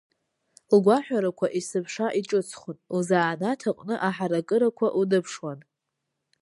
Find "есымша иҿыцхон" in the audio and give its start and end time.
1.57-2.77